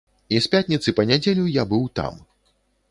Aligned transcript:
І 0.37 0.39
з 0.45 0.49
пятніцы 0.53 0.95
па 1.01 1.07
нядзелю 1.11 1.45
я 1.61 1.69
быў 1.77 1.89
там. 2.03 2.13